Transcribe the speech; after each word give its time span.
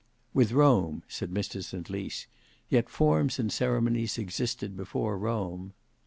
"With 0.33 0.51
Rome," 0.51 1.03
said 1.07 1.29
Mr 1.29 1.63
St 1.63 1.87
Lys; 1.87 2.25
"yet 2.69 2.89
forms 2.89 3.37
and 3.37 3.51
ceremonies 3.51 4.17
existed 4.17 4.75
before 4.75 5.15
Rome." 5.15 5.73